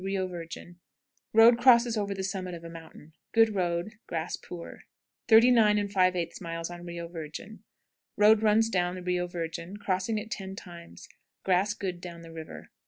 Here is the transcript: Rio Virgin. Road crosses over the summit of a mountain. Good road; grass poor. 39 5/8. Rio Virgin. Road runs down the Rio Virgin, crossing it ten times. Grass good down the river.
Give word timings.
Rio 0.03 0.25
Virgin. 0.25 0.79
Road 1.31 1.59
crosses 1.59 1.95
over 1.95 2.15
the 2.15 2.23
summit 2.23 2.55
of 2.55 2.63
a 2.63 2.69
mountain. 2.71 3.13
Good 3.33 3.53
road; 3.53 3.99
grass 4.07 4.35
poor. 4.35 4.85
39 5.27 5.89
5/8. 5.89 6.87
Rio 6.87 7.07
Virgin. 7.07 7.63
Road 8.17 8.41
runs 8.41 8.69
down 8.71 8.95
the 8.95 9.03
Rio 9.03 9.27
Virgin, 9.27 9.77
crossing 9.77 10.17
it 10.17 10.31
ten 10.31 10.55
times. 10.55 11.07
Grass 11.43 11.75
good 11.75 12.01
down 12.01 12.23
the 12.23 12.31
river. 12.33 12.71